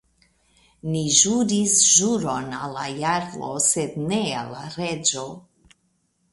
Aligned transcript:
Ni 0.93 1.03
ĵuris 1.17 1.75
ĵuron 1.89 2.49
al 2.61 2.75
la 2.79 2.87
jarlo, 3.03 3.53
sed 3.69 4.03
ne 4.09 4.21
al 4.41 4.53
la 4.59 4.67
reĝo. 4.81 5.31